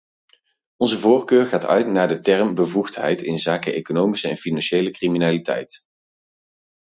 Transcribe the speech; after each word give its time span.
Onze 0.77 0.97
voorkeur 0.97 1.45
gaat 1.45 1.65
uit 1.65 1.87
naar 1.87 2.07
de 2.07 2.19
term 2.19 2.55
bevoegdheid 2.55 3.21
inzake 3.21 3.73
economische 3.73 4.27
en 4.27 4.37
financiële 4.37 4.91
criminaliteit. 4.91 5.81